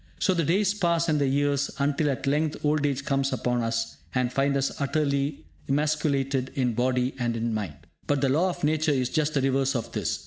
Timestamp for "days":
0.43-0.73